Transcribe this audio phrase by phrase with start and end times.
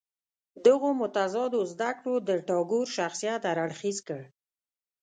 [0.65, 4.21] دغو متضادو زده کړو د ټاګور شخصیت هر اړخیز کړ.